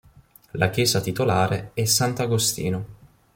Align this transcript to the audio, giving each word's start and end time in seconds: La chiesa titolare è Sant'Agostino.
La 0.53 0.71
chiesa 0.71 0.99
titolare 0.99 1.69
è 1.75 1.85
Sant'Agostino. 1.85 2.85